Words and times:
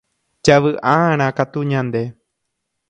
javy'a'arã 0.47 1.27
katu 1.37 1.59
ñande 1.71 2.03